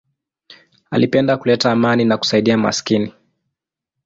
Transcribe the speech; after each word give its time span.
Alipenda 0.91 1.37
kuleta 1.37 1.71
amani 1.71 2.05
na 2.05 2.17
kusaidia 2.17 2.57
maskini. 2.57 3.13